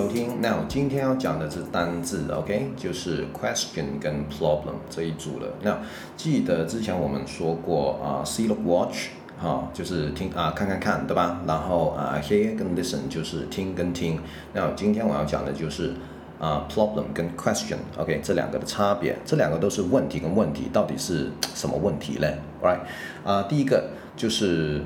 [0.00, 0.40] 收听。
[0.40, 5.48] 那今天要讲的是单字，OK，就是 question 跟 problem 这一组了。
[5.62, 5.78] 那
[6.16, 9.08] 记得之前我们说过啊，see look watch，
[9.38, 11.42] 哈，就是听啊看看看，对吧？
[11.46, 14.18] 然后啊，hear 跟 listen 就是听跟听。
[14.54, 15.92] 那今天我要讲的就是
[16.38, 22.78] 啊，problem 跟 question，OK，这两个的差别，这两个都是问题跟问题，到底是什么问题嘞？Right？
[23.22, 24.80] 啊，第一个就是。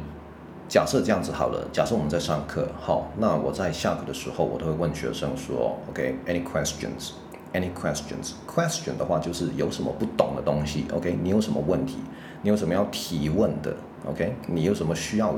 [0.68, 11.98] 假设这样子好了，假设我们在上课，好，那我在下课的时候，我都会问学生说，OK，any questions？any questions？question 的话就是有什么不懂的东西，OK，你有什么问题？
[12.42, 13.74] 你有什么要提问的
[14.08, 15.34] ？OK，你有什么需要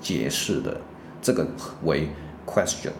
[0.00, 0.76] 解释的？
[1.22, 1.46] 这个
[1.84, 2.08] 为
[2.46, 2.90] question。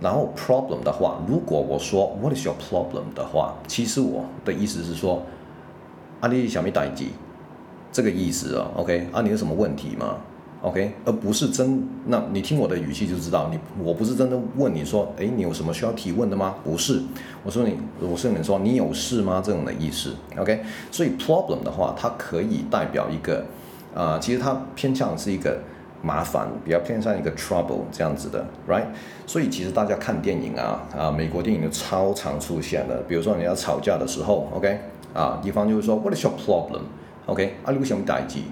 [0.00, 5.22] 然后 problem 的话，如果我说 What is your problem 的话，其实我的意思是说，
[6.20, 7.10] 啊，你小米打一机，
[7.92, 10.16] 这个意思啊，OK，啊，你有什么问题吗
[10.62, 16.56] ？OK，而不是真，那你听我的语气就知道，你我不是真的问你说，诶，你有什么需要提问的吗？
[16.62, 17.00] 不是，
[17.42, 19.42] 我说你，我是跟你说你有事吗？
[19.44, 20.14] 这种的意思。
[20.36, 23.44] OK，所以 problem 的话，它可以代表一个，
[23.94, 25.58] 啊、其实它偏向是一个
[26.02, 28.84] 麻烦，比较偏向一个 trouble 这样子的，right？
[29.26, 34.78] 所以其实大家看电影啊，啊，美国电影就超常出现的，比如说你要吵架的时候，OK，
[35.14, 38.44] 啊，一方就会说 What is your problem？OK，啊，你为什么打击？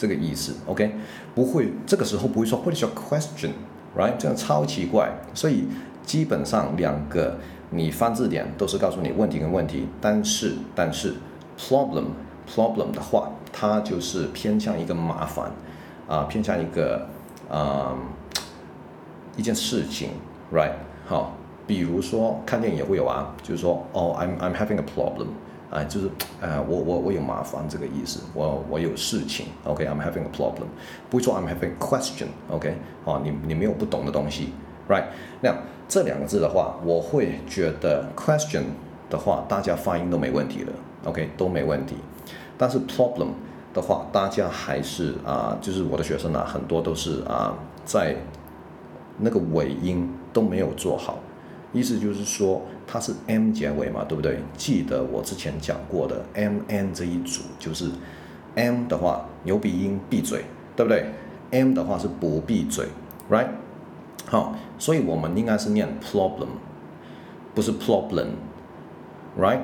[0.00, 0.94] 这个意思，OK，
[1.34, 4.16] 不会，这个时候不会说 What is your question，right？
[4.16, 5.66] 这样超奇怪，所以
[6.06, 7.36] 基本上两个
[7.68, 11.16] 你翻字典都是告诉你问题跟问题，但是但是
[11.58, 12.04] problem
[12.48, 15.52] problem 的话，它就是偏向一个麻烦
[16.08, 17.06] 啊，偏向一个
[17.50, 17.92] 啊
[19.36, 20.12] 一件事情
[20.50, 20.72] ，right？
[21.06, 25.26] 好，比如说看电影也会有啊，就是说哦，I'm I'm having a problem。
[25.70, 30.66] 啊，就是，呃，我我我有麻烦这个意思，我我有事情，OK，I'm、having a problem，
[31.08, 32.72] 不会说 I'm having question，OK，、okay?
[33.04, 34.52] 哦，你你没有不懂的东西
[34.88, 35.04] ，right？
[35.40, 35.54] 那
[35.88, 38.64] 这两个字的话，我会觉得 question
[39.08, 40.72] 的话，大家发音都没问题了
[41.04, 41.94] ，OK，都没问题，
[42.58, 43.28] 但是 problem
[43.72, 48.16] 的话，大家还是啊、就是我的学生啊，很多都是啊、在
[49.18, 51.20] 那个尾音都没有做好。
[51.72, 54.40] 意思就是说，它是 m 结尾嘛，对不对？
[54.56, 57.88] 记得我之前讲过的 m n 这一组，就是
[58.56, 60.44] m 的话，牛鼻音闭嘴，
[60.74, 61.06] 对不对
[61.52, 62.86] ？m 的话是不闭嘴
[63.30, 63.46] ，right？
[64.26, 66.48] 好，所以我们应该是念 problem，
[67.54, 69.60] 不是 problem，right？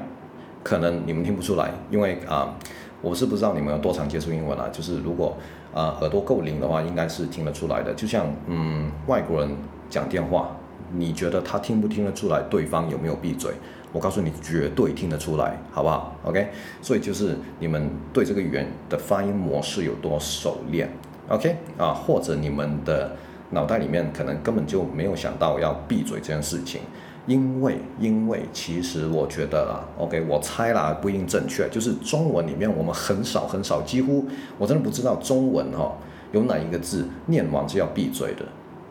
[0.62, 2.54] 可能你们听不出来，因为啊，
[3.02, 4.68] 我是不知道你们有多常接触英文啊。
[4.72, 5.36] 就是如果
[5.74, 7.92] 啊耳朵够灵的话，应该是听得出来的。
[7.94, 9.56] 就像嗯，外国人
[9.90, 10.56] 讲电话。
[10.92, 13.52] 你觉得他听不听得出来对方有没有闭嘴？
[13.92, 16.48] 我告诉你，绝对听得出来，好不好？OK，
[16.82, 20.90] 所以就是你们对这个语言的发音模式有多熟练
[21.28, 23.16] ，OK 啊，或者你们的
[23.50, 26.82] 脑袋里面可能根本就没有想到要闭嘴这件事情，
[27.26, 34.26] 因为因为其实我觉得啊，OK，我猜啦不一定正确，就是中文里面我们很少很少，几乎
[34.58, 35.92] 我真的不知道中文哈、哦、
[36.32, 38.44] 有哪一个字念完是要闭嘴的。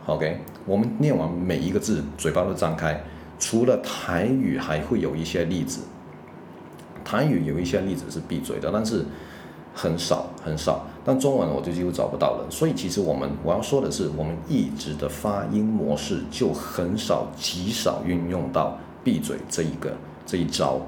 [0.07, 3.01] OK，我们念完每一个字，嘴巴都张开。
[3.39, 5.81] 除了台语，还会有一些例子。
[7.03, 9.03] 台语有一些例子是闭嘴的，但是
[9.73, 10.85] 很少很少。
[11.03, 12.45] 但中文我就几乎找不到了。
[12.51, 19.91] 所以其实我们我要说的是，我们一直的发音模式就很少极少运用到闭嘴这一个
[20.23, 20.79] 这一招。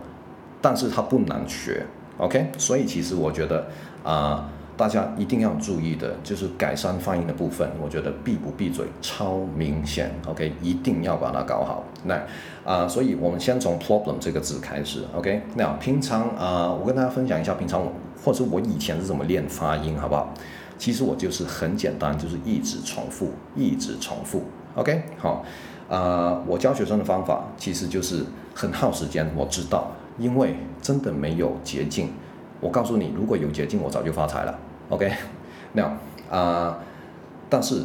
[0.61, 1.83] 但是它不难学。
[2.17, 3.65] OK，所以其实我觉得
[4.03, 4.47] 啊。
[4.77, 7.67] 大家一定要注意的，就是改善发音的部分。
[7.81, 11.83] 我觉得闭不闭嘴超明显，OK，一定要把它搞好。
[12.05, 12.21] 那
[12.63, 15.41] 啊、所以我们先从 problem 这个字开始，OK。
[15.55, 17.91] 那平常啊、我跟大家分享一下，平常我
[18.23, 20.31] 或者我以前是怎么练发音，好不好？
[20.77, 24.43] 其实我就是很简单，就是一直重复，一直重复
[24.75, 25.01] ，OK。
[25.17, 25.43] 好，
[25.89, 28.23] 啊、我教学生的方法其实就是
[28.53, 32.09] 很耗时间，我知道，因为真的没有捷径。
[32.59, 34.59] 我告诉你，如果有捷径，我早就发财了。
[34.89, 35.11] OK，
[35.73, 35.83] 那
[36.29, 36.77] 啊、
[37.49, 37.83] 但是，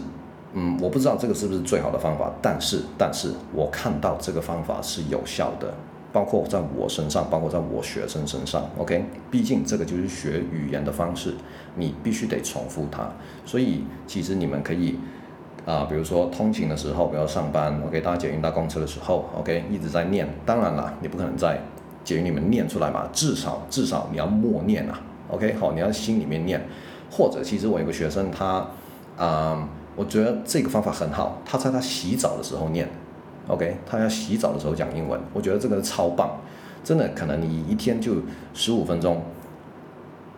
[0.55, 5.75] 嗯，我不知道这个是不是最好的方法，但是，但是我看到这个方法是有效的，
[6.13, 8.63] 包括在我身上，包括在我学生身上。
[8.79, 11.35] OK，毕竟这个就是学语言的方式，
[11.77, 13.11] 你必须得重复它。
[13.45, 14.99] 所以，其实你们可以
[15.65, 20.29] 啊、比如说通勤的时候，比如上班，OK，搭捷运、搭公车的时候，OK，一直在念。
[20.45, 21.61] 当然了，你不可能在
[22.05, 25.01] 捷运里面念出来嘛，至少至少你要默念啊。
[25.31, 26.61] OK，好，你要心里面念。
[27.11, 28.47] 或者，其实我有个学生，他，
[29.19, 31.43] 啊、嗯，我觉得这个方法很好。
[31.45, 32.89] 他在他洗澡的时候念
[33.49, 36.39] ，OK，他要洗澡的时候讲英文，我觉得这个超棒。
[36.83, 38.15] 真的，可能你一天就
[38.55, 39.23] 十五分钟，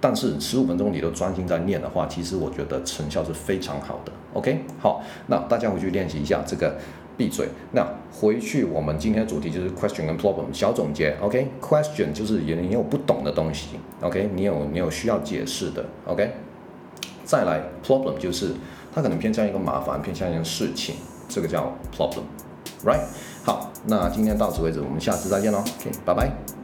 [0.01, 4.13] 但是十五分钟你都专心在念的话，其实我觉得成效是非常好的。
[4.33, 6.77] OK，好，那大家回去练习一下这个
[7.17, 7.49] 闭嘴。
[7.73, 11.17] 那回去我们今天的主题就是 question 跟 problem 小总结。
[11.21, 13.79] OK，question、就是你你有不懂的东西。
[14.01, 15.85] OK，你有你有需要解释的。
[16.07, 16.31] OK，
[17.25, 18.53] 再来 problem 就是
[18.95, 20.97] 它可能偏向一个麻烦，偏向一件事情，
[21.29, 22.25] 这个叫 problem。
[22.85, 23.01] Right？
[23.45, 25.59] 好，那今天到此为止，我们下次再见喽。
[25.59, 26.64] OK，拜拜。